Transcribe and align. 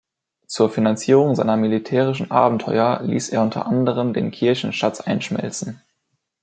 Zur 0.47 0.71
Finanzierung 0.71 1.35
seiner 1.35 1.57
militärischen 1.57 2.31
Abenteuer 2.31 3.01
ließ 3.03 3.29
er 3.29 3.43
unter 3.43 3.67
anderem 3.67 4.13
den 4.15 4.31
Kirchenschatz 4.31 4.99
einschmelzen. 5.01 5.79